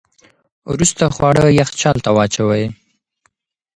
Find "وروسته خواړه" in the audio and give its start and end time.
0.71-1.45